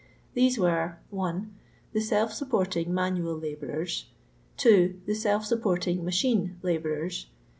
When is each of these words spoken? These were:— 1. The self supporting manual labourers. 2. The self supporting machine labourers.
These 0.33 0.57
were:— 0.57 0.97
1. 1.11 1.53
The 1.93 2.01
self 2.01 2.33
supporting 2.33 2.91
manual 2.91 3.37
labourers. 3.37 4.07
2. 4.57 4.99
The 5.05 5.13
self 5.13 5.45
supporting 5.45 6.03
machine 6.03 6.57
labourers. 6.63 7.27